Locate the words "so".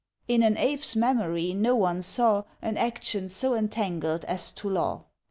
3.29-3.53